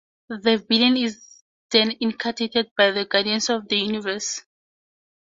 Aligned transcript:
The 0.29 0.57
villain 0.67 0.97
is 0.97 1.43
then 1.69 1.93
incarcerated 1.99 2.71
by 2.75 2.89
the 2.89 3.05
Guardians 3.05 3.51
of 3.51 3.67
the 3.69 3.75
Universe. 3.77 4.41